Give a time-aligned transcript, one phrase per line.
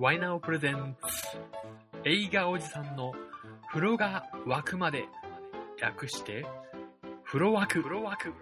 [0.00, 1.38] ワイナオプレゼンツ。
[2.08, 3.12] 映画おじさんの
[3.68, 5.04] 風呂が沸くまで
[5.78, 6.46] 略して。
[7.22, 7.82] 風呂沸く。
[7.82, 8.34] 風呂沸く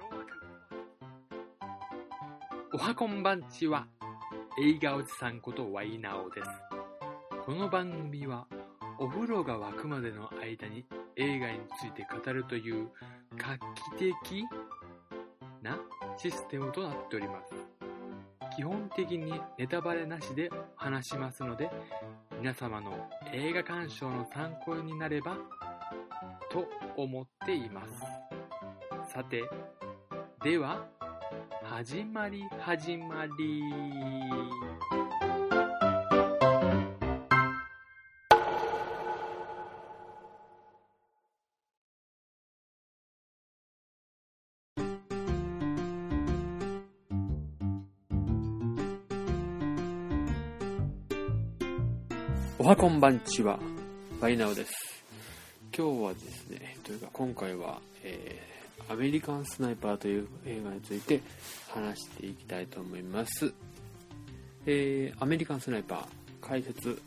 [2.75, 3.89] おはこんばんちは
[4.63, 6.49] 映画おじさんことワイナオです。
[7.45, 8.47] この番組は
[9.01, 12.89] お風呂が沸くまでの間に映画について語るという
[13.37, 13.59] 画
[13.99, 14.45] 期的
[15.61, 15.77] な
[16.17, 17.78] システムとなっております。
[18.59, 21.71] 基本的にネタバレなしで話しますので
[22.41, 25.37] 皆様の映画鑑賞の参考になれば
[26.51, 26.67] と
[26.97, 29.13] 思っています。
[29.15, 29.45] さて
[30.43, 30.85] では
[31.63, 35.18] 始まり始まり。
[52.69, 53.59] はこんばんちは、
[54.21, 55.03] バイナオです。
[55.75, 61.23] 今日はですね、というか今回は、えー、アメリカンスナイパーという映画について
[61.71, 63.55] 話していきたいと思います。
[64.67, 67.01] えー、アメリカンスナイパー、解説、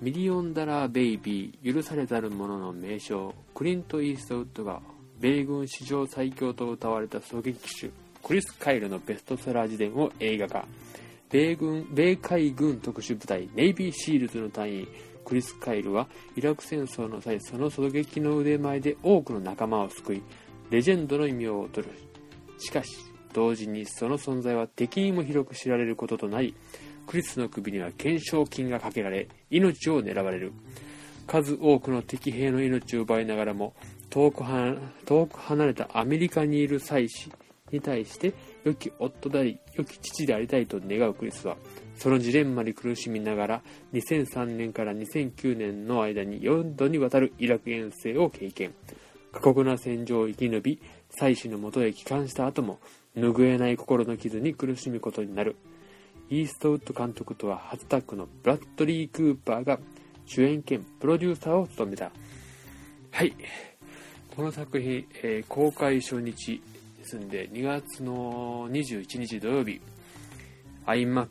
[0.00, 4.80] ミリオンダラーベイビー、許されざる者の名匠、クリント・イーストウッドが
[5.20, 7.90] 米軍史上最強と謳われた狙撃手、
[8.22, 10.66] クリス・カイルのベストセラー自伝を映画化。
[11.32, 14.88] 米軍米海軍特殊部隊ネイビーシールズの隊員
[15.24, 20.22] クリス・カイルはイラク戦争の際その狙撃の腕前で多くの仲間を救い
[20.70, 21.92] レジェンドの異名を取る。
[22.58, 22.90] しかし
[23.32, 26.54] 同時にその存在は敵にも広く知られることとなり
[27.06, 30.52] クリスの首には懸賞金がかけられ命を狙われる。
[31.26, 33.74] 数多くの敵兵の命を奪いながらも
[34.10, 37.30] 遠くは遠く離れたアメリカにいる妻子
[37.70, 41.56] に対して良き夫であり良き父でありたいと願うクリスは
[41.96, 43.62] そのジレンマに苦しみながら
[43.92, 48.74] 2003年から2009年の間に4度にわたるイラク遠征を経験。
[49.32, 52.78] 過酷な戦場を生き延び妻子のもとへ帰還した後も
[53.16, 55.56] 拭えない心の傷に苦しむことになる。
[56.28, 59.78] イーストウッド監督とは初タッグのブラッドリー・クーパーが
[60.26, 62.10] 主演兼プロデューサーを務めた。
[63.10, 63.34] はい。
[64.34, 66.62] この作品、えー公開初日。
[67.02, 69.80] ですんで2月の21日土曜日
[70.86, 71.26] iMAX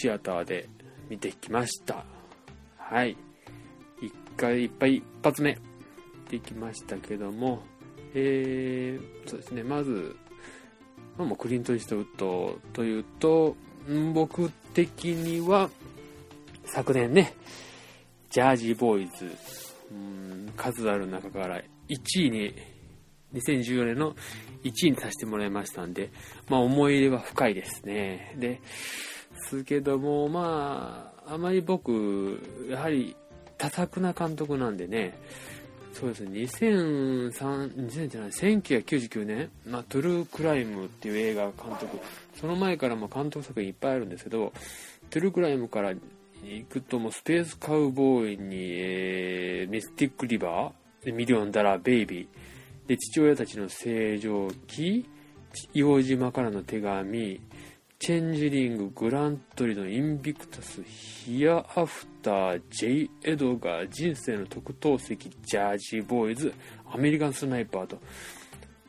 [0.00, 0.68] シアターで
[1.10, 2.04] 見てきました。
[2.76, 3.16] はい。
[4.00, 5.58] 一回いっぱい一発目
[6.30, 7.62] できましたけども
[8.14, 9.64] えー、そうですね。
[9.64, 10.16] まず
[11.16, 13.56] まあもうクリント・イーストウッドというと
[14.14, 15.68] 僕的には
[16.64, 17.34] 昨年ね
[18.30, 19.36] ジャージーボーイズ
[19.90, 22.77] うん数ある中から1位に
[23.34, 24.14] 2014年の
[24.64, 26.10] 1位にさせてもらいましたんで、
[26.48, 28.34] まあ思い入れは深いですね。
[28.38, 28.60] で、
[29.48, 33.16] すけども、まあ、あまり僕、やはり
[33.56, 35.18] 多作な監督なんでね、
[35.92, 41.98] そうですね、2003、2000じゃない、1999年、まあ、トゥルークライムっていう映画監督、
[42.40, 44.52] その前からも監督作品いっぱいあるんですけど、
[45.10, 45.92] トゥルークライムから
[46.44, 52.26] 行くともうスペースカウボーイに、えー、ミスティックリバー、ミリオンダラーベイビー、
[52.88, 55.06] で父親たちの星条旗
[55.74, 57.40] 硫黄島からの手紙
[57.98, 66.54] チェンジリンググラントリノインビクタスヒアアフター J エドガー人生の特等席ジャージーボーイズ
[66.92, 67.98] アメリカンスナイパーと。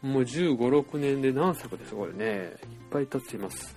[0.01, 1.93] もう1 5 6年で何作です。
[1.93, 2.51] これねいっ
[2.89, 3.75] ぱい経っています。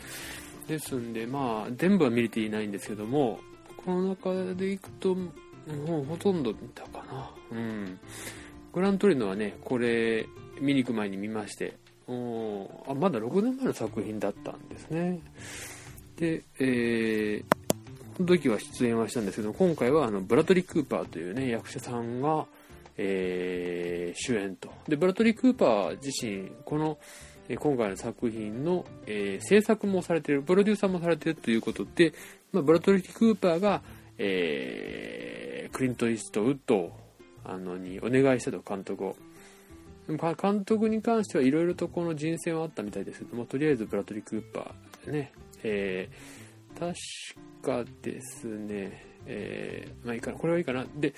[0.68, 3.40] ですんでまあ全部は見れていないんですけども
[3.84, 7.30] この中でいくともうほとんど見たかな。
[7.50, 7.98] うん。
[8.72, 10.26] グラントリノはね、これ、
[10.60, 11.76] 見に行く前に見まして、
[12.08, 15.20] おあまだ6年前の作品だったんですね。
[16.16, 22.46] で、えー、この時は出演はしたんですけど、今回はあのブラトリー・クーパーというね、役者さんが、
[22.96, 24.70] えー、主演と。
[24.88, 26.98] で、ブラトリー・クーパー自身、この、
[27.48, 32.14] えー今回の作品の、えー制作もされている、プロデューサーもされているということで、
[32.52, 33.82] まあ、ブラトリー・クーパーが、
[34.18, 37.01] えークリント・イーストウッドを
[37.44, 39.16] あのにお願いしたと監督を。
[40.06, 45.32] でも監督に関してはいろいろとこの人選はあったみたいですけどもとりあえずブラトリー・クーパーね。
[45.62, 46.42] えー
[46.72, 46.94] 確
[47.62, 49.04] かですね。
[49.26, 50.38] えーまあいいかな。
[50.38, 50.86] これはいいかな。
[50.96, 51.14] で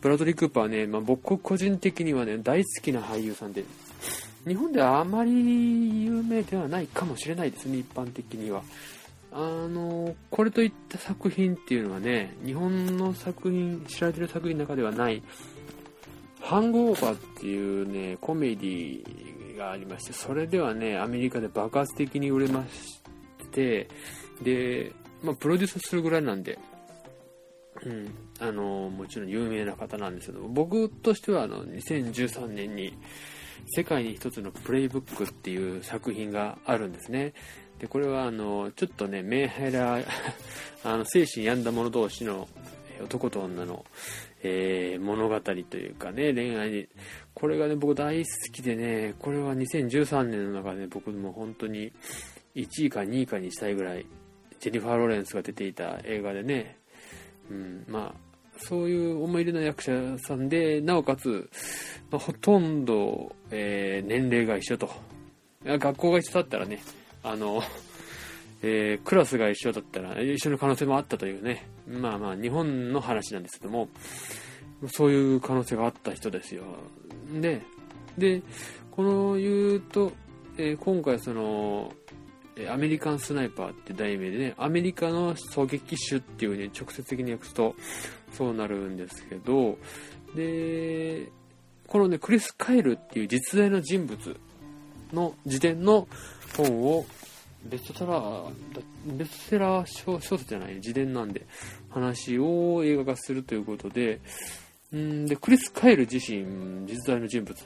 [0.00, 3.64] ブラトリー・クーパーね、まあ、僕個人的にはね大好きな俳優さんで
[4.46, 8.62] 日本ではあまり有名ではないかもしれないですね一般的には。
[9.34, 15.22] あのこれといった作品っていうのはね日本の作品知られてる作品の中ではない。
[16.42, 23.00] ハングオーバーっていうねコメディがありましてそれではねアメリカで爆発的に売れまし
[23.52, 23.88] て
[24.42, 24.92] で、
[25.22, 26.58] まあ、プロデュースするぐらいなんで
[27.84, 32.96] うん、あのもちろん有名な方なんですけど僕としてはあの2013年に
[33.74, 37.32] 「世界に一つのプレイブック」っていう作品があるんですね。
[37.80, 39.98] でこれはあのちょっとねメンヘラ
[40.84, 42.48] あの精神病んだ者同士の
[43.02, 43.84] 男と女の、
[44.42, 46.88] えー、物語というかね恋愛に
[47.34, 51.92] これがね僕大好きでねこれは2013年の中で僕も本当に
[52.54, 54.06] 1位か2位かにしたいぐらい
[54.60, 56.76] ジェニファー・ロレンスが出ていた映画でね
[57.50, 61.48] うん、まあ、そういう思い入れの役者さんで、なおかつ、
[62.10, 64.90] まあ、ほとんど、えー、年齢が一緒と。
[65.64, 66.82] 学校が一緒だったらね、
[67.22, 67.62] あの、
[68.62, 73.88] えー、クラスが一緒だったら一緒の可能性もあったというね、まあまあ日本の話なんですけども、
[74.88, 76.62] そういう可能性があった人ですよ。
[77.40, 77.62] で、
[78.16, 78.42] で、
[78.90, 80.12] この言うと、
[80.56, 81.92] えー、今回その、
[82.70, 87.74] アメリカンスナイパーって題名でね、アメリカの狙撃手っていうね、直接的に訳すと
[88.32, 89.78] そうなるんですけど、
[90.36, 91.30] で、
[91.86, 94.36] このね、クリス・カイルっていう実在の人物
[95.12, 96.06] の自伝の
[96.56, 97.06] 本を
[97.64, 98.52] ベストセラー、
[99.06, 101.46] ベストセラー小説じゃない、自伝なんで、
[101.90, 104.20] 話を映画化するということで、
[104.94, 107.56] んで、クリス・カイル自身、実在の人物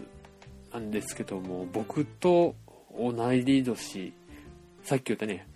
[0.73, 2.55] なんですけども、僕と
[2.99, 4.13] 同い年
[4.87, 5.49] さっき言ったね、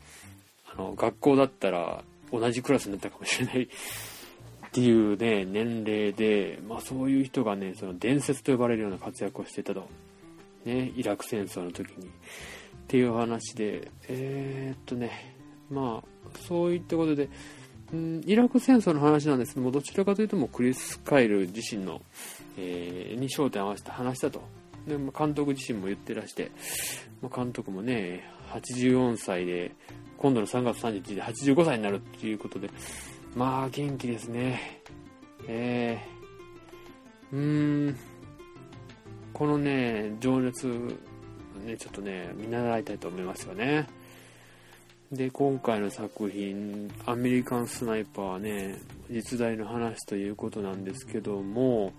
[0.67, 2.03] あの、学校だったら
[2.33, 3.63] 同じクラスになったかもしれない
[4.67, 9.89] っていうね、年齢で、まあそういう人がね、その伝説と呼ばれるような活躍をしてたと。
[10.65, 12.11] ね、イラク戦争の時に。
[12.91, 15.37] っていう話で、えー、っとね、
[15.71, 17.29] まあ、そういったことで、
[17.93, 22.03] うん、イラク戦争の話なんですけども、どちらかというともクリス・カイル自身の、
[22.59, 24.43] えー、に焦点を合わせた話だと。
[24.89, 26.51] で、まあ、監督自身も言ってらして、
[27.23, 29.71] まあ、監督もね、84歳で、
[30.19, 32.71] 今度の3月31日で85歳になるっていうことで、
[33.37, 34.83] まあ元気ですね。
[35.47, 37.97] えー、うーん、
[39.33, 40.67] このね、情熱、
[41.67, 43.87] ね、ちょっとね、見習いたいと思いますよね。
[45.13, 48.79] で、今回の作品、アメリカンスナイパーはね、
[49.11, 51.93] 実在の話ということなんですけども、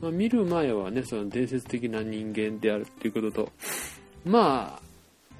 [0.00, 3.52] まあ、見る前はね、その伝説的な人間であるっていうことと、
[4.24, 4.80] ま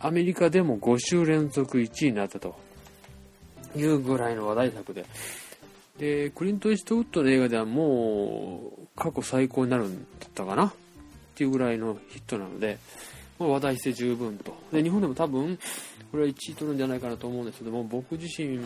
[0.00, 2.56] あ、アメリカでも5週連続1位になったと。
[3.76, 5.04] いうぐらいの話題作で、
[5.98, 10.68] で、クリント・イーストウッドの映画ではもう過去最高になるんだったかな？
[10.68, 10.72] っ
[11.34, 12.78] ていうぐらいのヒットなので、
[13.38, 14.56] 話題性十分と。
[14.72, 15.58] で、日本でも多分、
[16.10, 18.58] これは1位取るんじゃないかなと思うんですけども、僕自身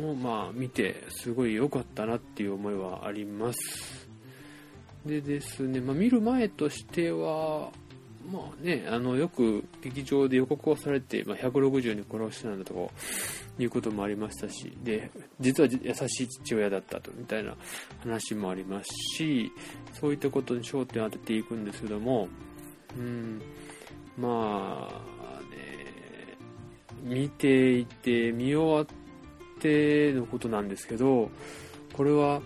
[0.00, 4.08] もまあ見てすごい良かったなっていう思いはあります。
[5.04, 7.70] でですね、まあ、見る前としては、
[8.30, 12.92] まあね、あの、よく劇場で予告をされて、まあ、160に殺してなんだとか、
[13.58, 15.10] いうこともありましたし、で、
[15.40, 17.54] 実は優しい父親だったと、みたいな
[18.00, 19.50] 話もありますし、
[19.94, 22.28] そういったことに焦点を当てていくんですけども、
[22.96, 23.40] うん、
[24.18, 26.36] まあね、
[27.02, 28.86] 見ていて、見終わっ
[29.60, 31.30] てのことなんですけど、
[31.92, 32.40] これは、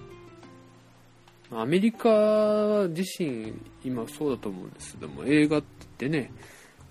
[1.52, 3.52] アメリカ自身、
[3.84, 5.62] 今そうだと思うんですけども、映画っ
[5.98, 6.32] てね、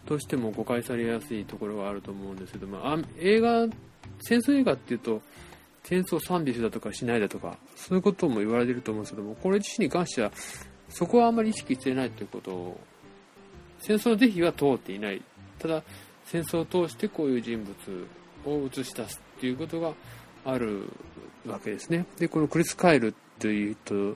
[0.06, 3.68] どうしても誤解されやすいところがあると思うんですけども、あ映画、
[4.20, 5.22] 戦争映画っていうと、
[5.84, 10.32] 戦争を賛美するだとかしないだとか、そういうことも言われてると思うんですけども、これ自身に関しては、
[10.90, 12.80] そこはあんまり意識してないということを、
[13.80, 15.22] 戦争の是非は通っていない。
[15.58, 15.84] ただ、
[16.26, 18.08] 戦争を通してこういう人物
[18.46, 19.94] を映し出すっていうことが
[20.46, 20.84] ある
[21.46, 22.06] わけですね。
[22.18, 24.16] で、このクリス・カイルというと、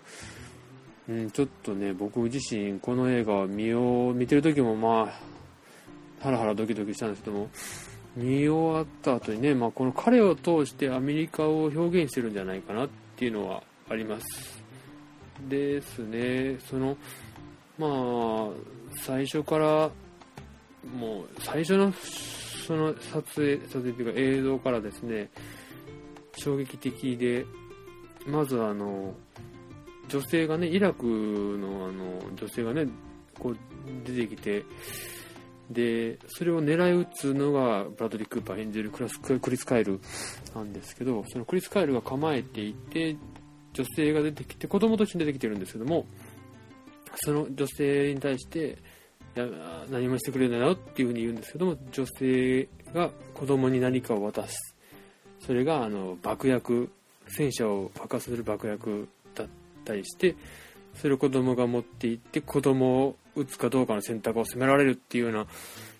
[1.09, 7.49] うん、ちょっとね、僕自身、この映画を見よう、見てる時もまあ、ハラハラドキドキしたんですけども、
[8.15, 14.63] 見終わった後にね、まあ、この彼を通してアメリカを表現してるんじゃないかなっていうのはあります。
[15.49, 16.95] ですね、その、
[17.77, 18.49] まあ、
[18.97, 19.91] 最初から、
[20.97, 25.29] もう、最初の、その撮影、撮影というか映像からですね、
[26.37, 27.45] 衝撃的で、
[28.25, 29.13] まずあの、
[30.07, 32.87] 女性がね、イラクのあの、女性がね、
[33.39, 33.57] こう
[34.05, 34.63] 出てきて、
[35.69, 39.99] で、それを狙い撃つのがブラッドリー・クーパー演じるクラスクリス・カイル
[40.55, 43.15] なんですけど、そのクリス・カイルが構えていて、
[43.73, 46.05] 女性が出てきて、子供と一緒に出てきてるんですけども、
[47.15, 48.77] その女性に対して、
[49.89, 54.73] 何もしてくれないよっていうふうに言うんですけども、女性が子供に何かを渡す。
[55.45, 56.89] それがあの爆薬
[57.27, 59.47] 戦車を爆発する爆薬だっ
[59.83, 60.35] たりして
[60.95, 65.47] それを子供が持っていって子供を撃つかどうかの選択を迫られるっていうような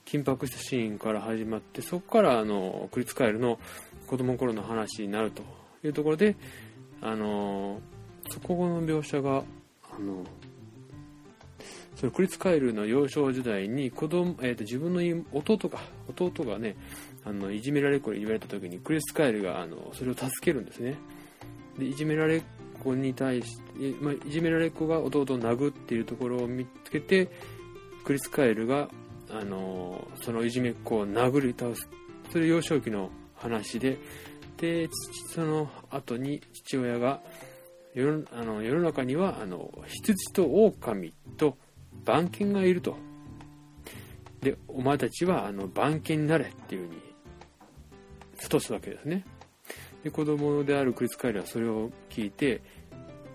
[0.06, 3.60] 緊迫したシーンから始まってそこからあのクリツカエルの
[4.08, 5.42] 子供の頃の話になると
[5.84, 6.36] いうところで
[7.02, 7.80] あの
[8.30, 9.44] そこの描写が
[9.92, 10.24] あの
[11.96, 16.76] そのクリス・カイルの幼少時代に子供、えー、と自分の弟が弟がね
[17.24, 20.98] あのいじめられっ子に言われた時にクリス・カイルがあのそれを助けるんですね。
[21.78, 22.44] でいじめられっ
[22.84, 23.64] 子に対して、
[24.02, 27.30] まあ、いじめられっ子が弟を殴っているところを見つけて
[28.04, 28.90] クリス・カイルが
[29.32, 31.88] あのそのいじめっ子を殴り倒す。
[32.32, 33.98] それ幼少期の話で。
[34.58, 34.88] で
[35.34, 37.22] その後に父親が
[37.94, 41.58] 世あの世の中にはあの羊と狼と
[42.06, 42.98] 番犬がいると。
[44.42, 47.02] で、お前たちはあの番犬になれっていう風に
[48.38, 49.26] 諭すわけですね。
[50.04, 52.62] で、子供であるクリス・カイルはそれを聞いて、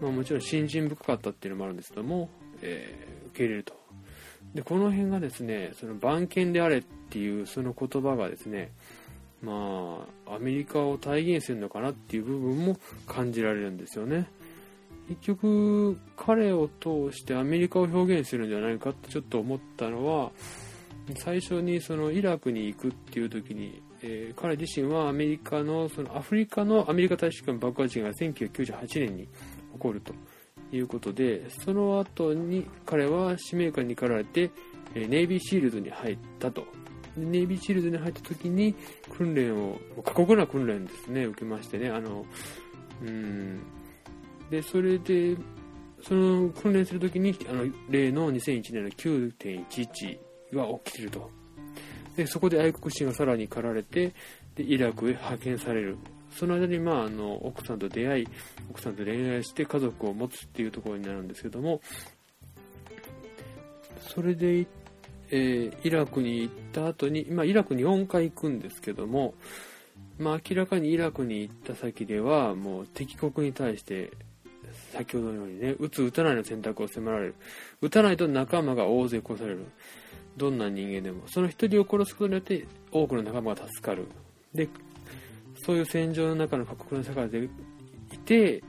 [0.01, 2.29] まあ、もちろん信心深かったっていうのもあるんですけども、
[2.63, 3.75] えー、受け入れると。
[4.55, 8.71] で、この辺がですね、その番犬であれっていうその言葉がですね、
[9.43, 14.27] まあ、アメリカを体現するのかなっていう部分も感じられるんですよね。
[15.09, 20.31] 結局彼を通してアメリカを表現するんじゃないかってちょっと思ったのは
[21.17, 29.31] 最初にそのイラクに行くっていう時に、えー、彼自身はアメリカのそのアフリカのアメリカ大使館爆破事件が1998年に起
[29.79, 30.13] こると
[30.71, 34.51] いうことでその後に彼は使命感に駆られて、
[34.95, 36.67] ネイビーシールドに入ったと。
[37.17, 38.75] ネイビーシールドに入った時に
[39.17, 42.25] 訓練を過酷な訓練ですね受けましてねあの
[43.03, 43.61] うん
[44.51, 45.37] で、それで、
[46.03, 50.19] その訓練するときに、あの、例の2001年の9.11
[50.55, 51.31] が起きてると。
[52.17, 54.15] で、そこで愛国心がさらに駆られて、
[54.55, 55.99] で、イラクへ派遣される。
[56.31, 58.29] その間に、まあ、あの、奥さんと出会い、
[58.71, 61.81] 奥さんと恋愛して家族を持つっていうところになるんですけども、
[64.01, 64.67] それで、
[65.31, 69.35] えー、イラクに行った後に、まあ、イラクに4回行くんですけども、
[70.19, 74.11] まあ、明らかにイラクに行った先では、もう敵国に対して
[74.99, 77.35] 先ほどのようにね、打つ打たないの選択を迫られる。
[77.81, 79.67] 打たないと仲間が大勢殺される。
[80.37, 81.23] どんな人間でも。
[81.29, 84.07] その一人を殺すことによって多くの仲間が助かる。
[84.53, 84.69] で、
[85.65, 88.63] そういう戦場の中の過酷な社会でいて、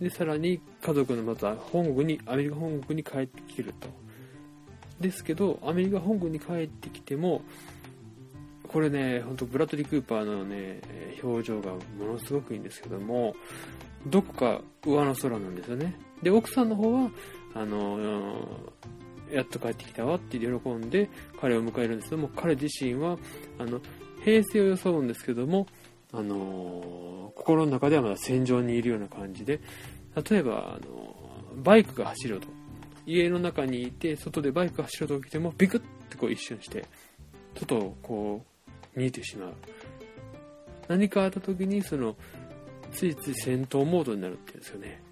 [0.00, 3.88] で、さらに家族のまた本国に、アメリカ本国に帰ってきると。
[4.98, 7.42] ですけど、アメリカ本国に帰ってきても、
[8.66, 10.80] これね、ほんとブラッドリー・クーパーのね、
[11.22, 11.78] 表情がも
[12.14, 13.36] のすごくいいんですけども、
[14.06, 15.98] どこか上の空なんですよね。
[16.22, 17.10] で、奥さんの方は、
[17.54, 17.98] あの、
[19.30, 21.08] やっと帰ってきたわって喜んで
[21.40, 23.18] 彼を迎えるんですけども、彼自身は、
[23.58, 23.80] あの、
[24.24, 25.66] 平静を装うんですけども、
[26.12, 29.60] あの、心の中ではまだ戦場にいるような感じで、
[30.30, 31.14] 例えば、あの、
[31.62, 32.48] バイクが走ると。
[33.06, 36.84] 家の中にいて、外でバイクが走るときても、ビクッてこう一瞬して、
[37.56, 38.44] 外をこ
[38.96, 39.54] う、見えてしまう。
[40.88, 42.16] 何かあった時に、その、
[42.92, 45.02] ついつい戦闘モードになるっていうんですよね。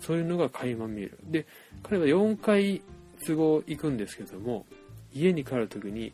[0.00, 1.18] そういうのが垣間見える。
[1.24, 1.46] で、
[1.82, 2.82] 彼は4回
[3.26, 4.66] 都合行くんですけども、
[5.12, 6.12] 家に帰るときに、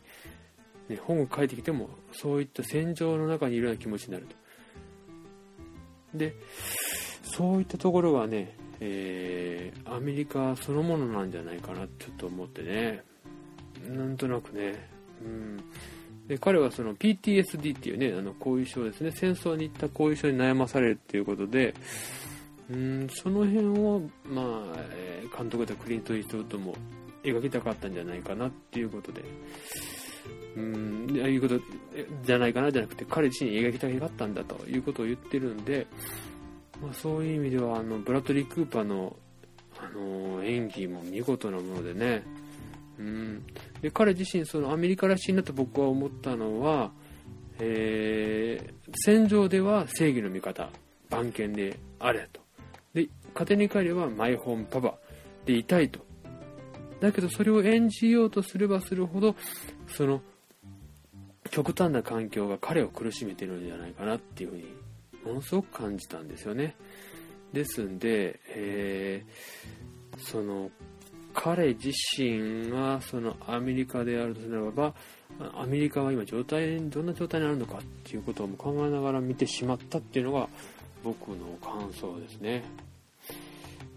[0.89, 6.17] ね、本を書いてきても、そういった戦場の中にいるような気持ちになると。
[6.17, 6.35] で、
[7.23, 13.03] そういったところがね、えー、アメリカそのものなんじゃないかなちょっと思ってね、
[13.89, 14.89] なんとなくね、
[15.23, 15.63] うん、
[16.31, 21.73] で彼はその PTSD っていうね、あの後遺症ですね、戦争に行った後遺症に悩まされるっていうことで、
[22.69, 24.45] うんその辺を、まあ、
[24.93, 26.73] え監督でクリント・イーストウッドも
[27.23, 29.21] 描きたかったんじゃないかなっていうことで、
[30.55, 31.59] うん、いうこと
[32.23, 35.85] じゃないかなじゃなくて、彼自身描きたかったんだということを言ってるんで、
[36.81, 39.17] まあ、そういう意味では、あの、ブラッドリー・クーパーの、
[39.77, 42.23] あの演技も見事なものでね、
[43.01, 43.45] うん、
[43.81, 46.91] で彼自身そのアメリカらしいなと僕は思ったのは、
[47.59, 50.69] えー、戦場では正義の味方
[51.09, 52.39] 番犬であれと。
[52.93, 54.95] で家庭に帰ればマイホームパパ
[55.45, 55.99] でいたいと。
[56.99, 59.35] だけどそれを演じようとすればするほど
[59.87, 60.21] その
[61.49, 64.65] 極端な環境が彼を苦しめてるんじゃないかなっていうふうに
[65.25, 66.75] ものすごく感じたんですよね。
[67.51, 70.69] ですんで、えー、その
[71.33, 74.93] 彼自身がそのアメリカであるとすれば
[75.55, 80.47] アメリカは今状態どんな状態にあるのかっていうことを考えながら見てしまったっていうのが
[81.03, 82.63] 僕の感想ですね。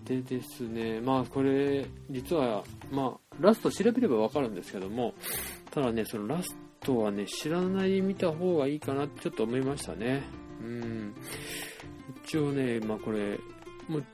[0.04, 2.62] でですねまあこれ実は
[2.92, 5.14] まあラスト調べればわかるんですけども
[5.70, 10.22] ただねそのラストはね知らない見た方がいいかなってちょっと思いましたね。
[10.62, 11.14] うん。
[12.24, 13.38] 一応ねまあこれ
[13.88, 14.04] もう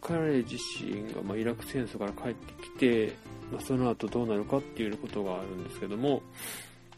[0.00, 3.16] 彼自身が、ま、イラク戦争から帰ってきて、
[3.52, 6.22] まあ、その後どうなるかっていうことがあるんですけども、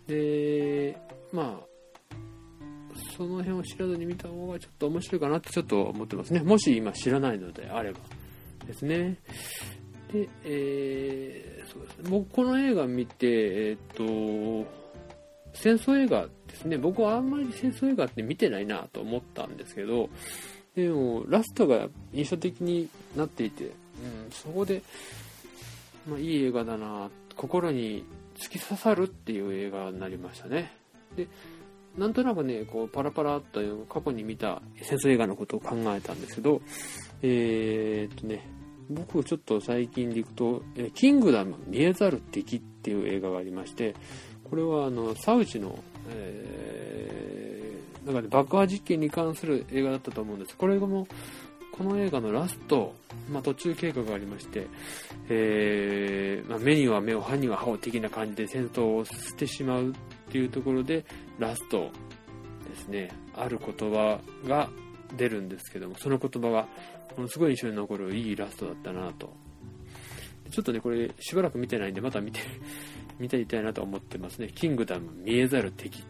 [0.06, 0.96] で、
[1.32, 1.72] まあ、
[3.16, 6.40] その辺を知らずに見た方がちょっと面白いかなってちょっと思ってますね。
[6.40, 8.00] もし今知らないのであれば
[8.66, 9.18] ですね。
[10.12, 12.10] で、えー、そうですね。
[12.10, 14.04] 僕この映画見て、えっ、と、
[15.54, 16.76] 戦争映画ですね。
[16.78, 20.10] 僕はあんまり戦争映画って見てないなと思ったんですけど、
[20.74, 23.72] でも、ラストが印象的になっていて、うん、
[24.30, 24.82] そこで、
[26.08, 28.04] まあ、いい映画だな、心に
[28.36, 30.72] 突き刺さるっていう映画になりましたね。
[31.16, 31.28] で、
[31.96, 36.62] なんとなくね、こう、パラパラっと過去に見た戦争映画のことを考えたんですけど、
[37.20, 38.48] えー、っとね、
[38.88, 43.94] 僕ちょっと最近でいくと、えキングダム見えざる敵っていう映画がありまして、
[44.48, 45.78] これはあの、サウジの、
[46.10, 47.31] えー、
[48.04, 50.56] なんかね、爆破実験に関する映画だったと思うんです。
[50.56, 51.06] これも、
[51.72, 52.94] この映画のラスト、
[53.30, 54.66] まあ、途中経過がありまして、
[55.28, 59.94] えー、まあ、目には目を、歯には歯を的な感じで戦争を捨てしまうっ
[60.30, 61.04] ていうところで、
[61.38, 61.90] ラスト
[62.68, 64.68] ですね、ある言葉が
[65.16, 66.68] 出るんですけども、その言葉が、
[67.16, 69.32] ものすごい印象に残るいいラストだったなと。
[70.50, 72.40] ちょっとね、これしばらく見てないんで、また見て、
[73.18, 74.48] 見ていたいなと思ってますね。
[74.54, 76.04] キングダム見えざる敵。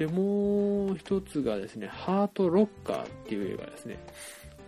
[0.00, 3.98] で、もう一つがですね、ハートロッカーっていう映画ですね。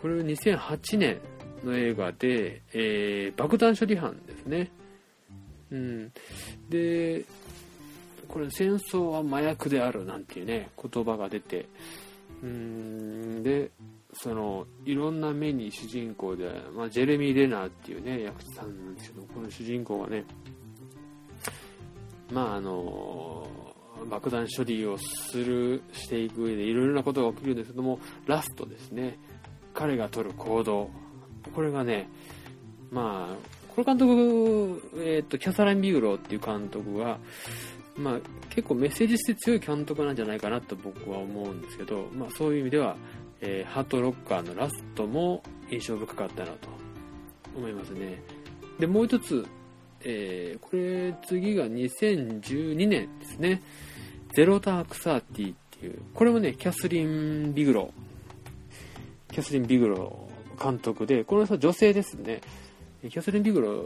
[0.02, 1.20] これは2008年
[1.64, 4.70] の映画で、えー、爆弾処理班ですね。
[5.70, 6.12] うん。
[6.68, 7.24] で、
[8.28, 11.66] これ戦争は麻薬であるなんていうね、言葉が出て、
[12.42, 13.70] うーん、で、
[14.12, 20.26] その、いろんな目に主人公で、まあ、ジェレミー・レナーっていうね、役者さんなんですけど、この主人公がね、
[22.30, 23.71] まああの、
[24.08, 29.18] 爆弾処理をする、していく上でいろいろなことが起きるんですけども、ラストですね、
[29.74, 30.90] 彼が取る行動。
[31.54, 32.08] これがね、
[32.90, 33.36] まあ、
[33.74, 37.18] この監督、えっ、と、キャサラン・ビグローっていう監督が、
[37.96, 42.96] まあ、結構メッセージ性強い監督なんじゃないかなと僕は思うんですけど、まあ、そういう意味では、
[43.40, 46.68] えー、ハートロッカーのラストも印象深かったなと
[47.56, 48.22] 思いますね。
[48.78, 49.46] で、もう一つ、
[50.00, 53.62] えー、これ次が2012年ですね。
[54.34, 57.92] ゼロダークサーティっていう、これもね、キャスリン・ビグロ
[59.32, 60.28] キャスリン・ビグロ
[60.62, 62.42] 監督で、この人は女性ですね。
[63.02, 63.84] キャスリン・ビグロ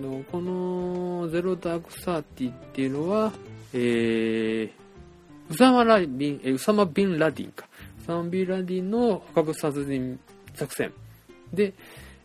[0.00, 3.32] のこのゼロダークサーティっていうのは、
[3.72, 4.70] えー、
[5.48, 7.68] ウサマラビン、えウサマ・ビン・ラディンか。
[8.02, 10.18] ウサマ・ビン・ラディンの捕獲殺人
[10.54, 10.92] 作戦。
[11.52, 11.74] で、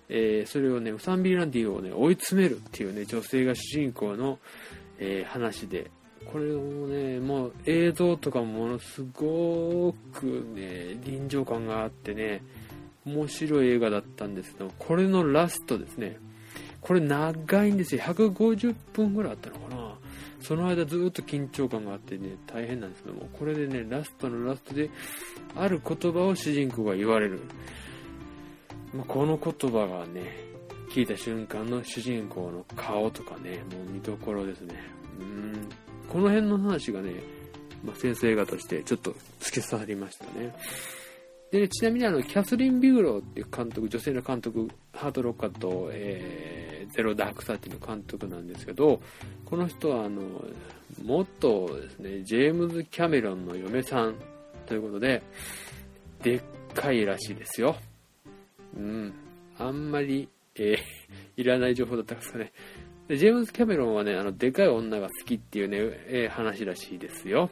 [0.10, 4.40] えー、それをね、ウサマ・ビン・ラディンをね、追い詰めるっていうね、女性が主人公の、
[4.98, 5.92] えー、話で、
[6.32, 12.44] これもね、もう映像とかものすごくね、臨場感があってね、
[13.06, 16.18] 面白い映画だったんですけど、これのラストですね。
[16.82, 18.02] これ長いんですよ。
[18.02, 19.98] 150分ぐらいあったのかな。
[20.42, 24.90] その間ずっと緊張感があってね、大変なんですけども、これでね、ラストのラストで、
[25.56, 27.42] ある言葉を主人公が言われる。
[28.94, 30.48] まあ、この言葉がね、
[30.90, 34.76] 聞いた瞬間の主人公の顔とかね、もう見どころですね。
[35.20, 35.67] うん
[36.10, 37.12] この辺の話がね、
[37.84, 40.56] まあ、先生映画としてちょっと突き刺さりましたね。
[41.52, 49.02] で、ね、ちなみにあの、キャスリン・ビグローっていう監督、女性の監督、ハートロッカーと、えー、ゼロ・ダーク・サーティの監督なんですけど、
[49.46, 50.22] この人はあの、
[51.04, 54.16] 元ですね、ジェームズ・キャメロンの嫁さん
[54.66, 55.24] ということで、
[56.22, 56.42] でっ
[56.74, 57.78] かいらしいですよ。
[58.76, 59.14] うん。
[59.58, 62.52] あんまり、えー、いらない情報だったんですかね。
[63.08, 67.50] で、ジェームズ・キャメロンはね、あの、でかい女が好きっていうね、えー、話らしいですよ。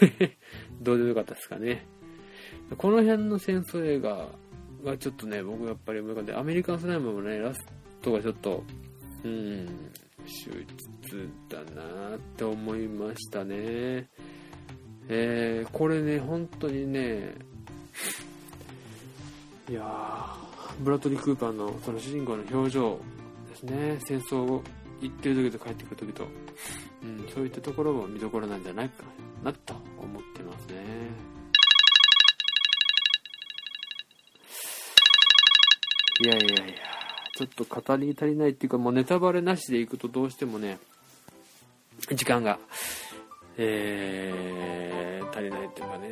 [0.80, 1.86] どうでもよかったですかね。
[2.76, 4.28] この辺の戦争映画
[4.84, 7.60] がちょっとね、僕やっぱり思い浮かんで、アメリカンスナイムもね、ラス
[8.00, 8.64] トがちょっと、
[9.24, 9.68] うん、
[10.24, 14.08] 秀逸だなって思いましたね。
[15.08, 17.34] えー、これね、本当にね、
[19.68, 22.98] いやー、ブラッドリー・クーパーのその主人公の表情
[23.60, 24.62] ですね、戦争を
[25.00, 26.26] 行ってる時と帰ってくる時と、
[27.02, 29.04] うん、そういったところも見どころなんじゃないか
[29.42, 31.30] なと思ってますね。
[36.22, 36.74] いやいやいや、
[37.34, 40.78] ちょっと語り足りないっていうか、もうネタバレなしでいくとどうしてもね、
[42.14, 42.58] 時間が、
[43.56, 46.10] えー、足りないっていうかね、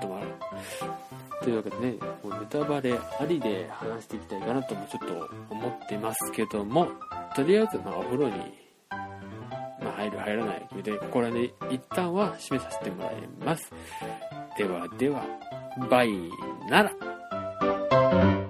[0.00, 6.88] ちょっと、というわけでね、もうネタバレありで話していきたいかなともちょっと思ってますけども、
[7.34, 8.32] とりあえずまあお風呂に、
[8.90, 13.72] まあ、入る入らないで、これで一旦は締めさせてもらいます。
[14.56, 15.24] ではでは、
[15.90, 16.10] バイ
[16.68, 18.49] なら。